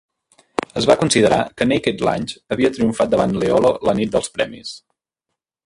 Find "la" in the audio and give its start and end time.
3.91-3.95